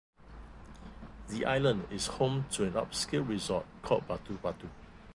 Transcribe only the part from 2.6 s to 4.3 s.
an upscale resort called